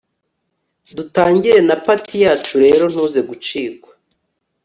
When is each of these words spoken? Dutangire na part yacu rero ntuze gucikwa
Dutangire 0.95 1.59
na 1.67 1.75
part 1.85 2.05
yacu 2.23 2.53
rero 2.63 2.83
ntuze 2.91 3.19
gucikwa 3.29 3.91